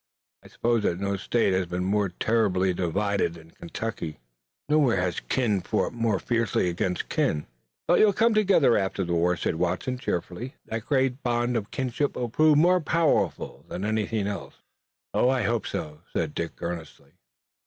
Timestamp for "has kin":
4.99-5.61